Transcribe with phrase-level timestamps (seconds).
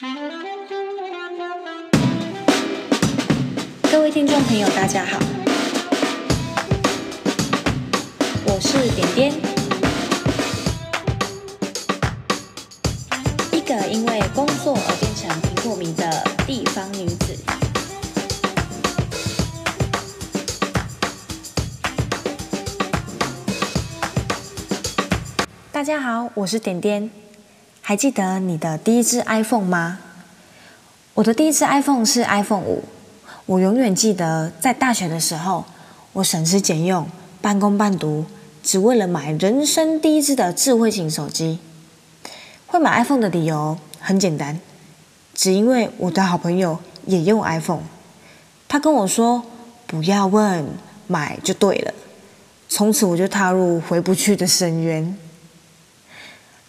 [0.00, 0.06] 各
[4.00, 5.18] 位听众朋友，大家好，
[8.46, 9.32] 我是点点，
[13.50, 17.36] 一个因为工作而变成苹果迷的地方女子。
[25.72, 27.10] 大家好，我是点点，
[27.88, 29.98] 还记得你的第一支 iPhone 吗？
[31.14, 32.84] 我的第一支 iPhone 是 iPhone 五。
[33.46, 35.64] 我永远记得，在大学的时候，
[36.12, 37.08] 我省吃俭用、
[37.40, 38.26] 半工半读，
[38.62, 41.60] 只为了买人生第一支的智慧型手机。
[42.66, 44.60] 会买 iPhone 的理由很简单，
[45.34, 47.84] 只因为我的好朋友也用 iPhone。
[48.68, 49.42] 他跟我说
[49.88, 50.66] ：“不要问，
[51.06, 51.94] 买就对了。”
[52.68, 55.16] 从此我就踏入回不去的深渊。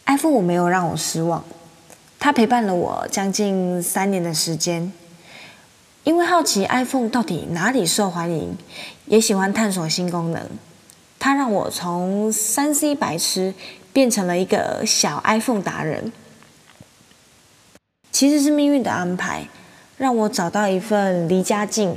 [0.09, 1.43] iPhone 五没有让我失望，
[2.19, 4.91] 它陪伴了我将近三年的时间。
[6.03, 8.57] 因为好奇 iPhone 到底哪里受欢迎，
[9.05, 10.41] 也喜欢探索新功能，
[11.19, 13.53] 它让我从 3C 白痴
[13.93, 16.11] 变成了一个小 iPhone 达人。
[18.11, 19.47] 其实是命运的安排，
[19.95, 21.95] 让我找到一份离家近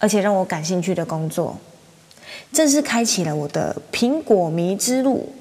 [0.00, 1.56] 而且让我感兴趣的工作，
[2.52, 5.32] 正式开启了我的苹果迷之路。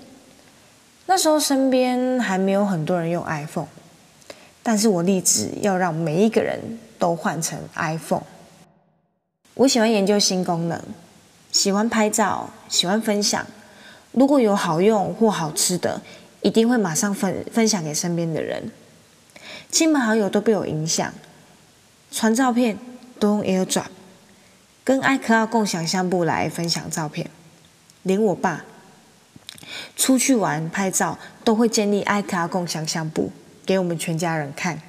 [1.11, 3.67] 那时候身边还没有很多人用 iPhone，
[4.63, 6.57] 但是我立志要让每一个人。
[7.01, 8.21] 都换成 iPhone。
[9.55, 10.79] 我喜欢研究新功能，
[11.51, 13.43] 喜欢拍照，喜欢分享。
[14.11, 15.99] 如果有好用或好吃的，
[16.43, 18.71] 一定会马上分分享给身边的人。
[19.71, 21.11] 亲朋好友都被我影响，
[22.11, 22.77] 传照片
[23.19, 23.85] 都用 AirDrop，
[24.83, 27.31] 跟 iCloud 共享相簿来分享照片。
[28.03, 28.63] 连我爸
[29.95, 33.31] 出去玩拍照都会建立 i c l o 共享相簿
[33.65, 34.81] 给我们全家人看。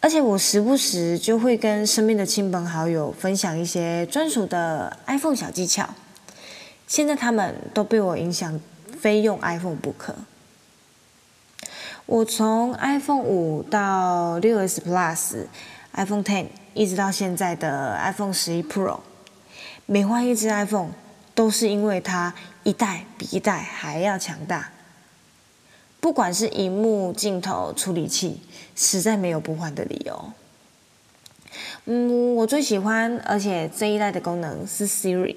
[0.00, 5.88] 而且我时不时就会跟身边的亲朋好友分享一些专属的 iPhone 小技巧。
[6.86, 8.60] 现在他们都被我影响，
[9.00, 10.14] 非用 iPhone 不可。
[12.04, 15.46] 我从 iPhone 五到六 S Plus、
[15.94, 19.00] iPhone Ten，一直到现在的 iPhone 十一 Pro，
[19.86, 20.90] 每换一支 iPhone，
[21.34, 24.70] 都是因为它一代比一代还要强大。
[26.00, 28.40] 不管是荧幕、镜头、处理器，
[28.76, 30.32] 实在没有不换的理由。
[31.86, 35.36] 嗯，我最喜欢，而且这一代的功能是 Siri。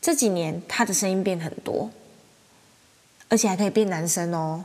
[0.00, 1.90] 这几年它的声音变很多，
[3.28, 4.64] 而且还可以变男生哦。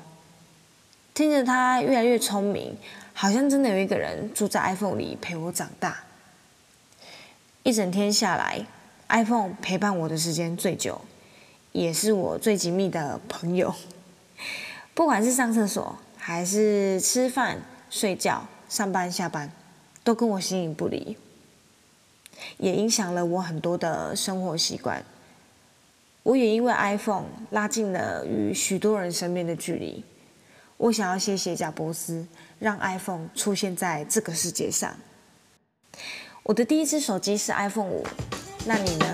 [1.14, 2.78] 听着它越来越聪明，
[3.14, 6.04] 好像真的有一个人住在 iPhone 里陪我长大。
[7.64, 8.66] 一整天下来
[9.10, 11.00] ，iPhone 陪伴我的时间最久，
[11.72, 13.74] 也是我最紧密的朋友。
[14.94, 19.52] 不管是上厕所，还是吃饭、睡觉、上班、下班，
[20.04, 21.16] 都跟我形影不离，
[22.58, 25.04] 也影响了我很多的生活习惯。
[26.24, 30.04] 我也因为 iPhone 拉近了与许多人身边的距离。
[30.76, 32.28] 我想要谢谢贾伯斯，
[32.60, 34.94] 让 iPhone 出现在这个世界上。
[36.44, 38.06] 我的第一支手机是 iPhone 五，
[38.68, 39.06] 那你呢？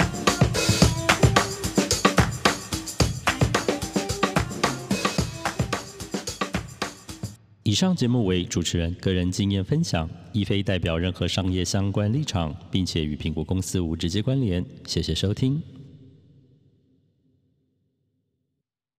[7.61, 14.65] 以上节目为主持人个人经验分享，亦非代表任何商业相关立场，并且与苹果公司无直接关联。
[14.87, 15.61] 谢谢收听。